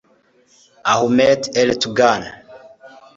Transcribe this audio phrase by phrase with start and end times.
[0.93, 2.23] Ahmet Ertgun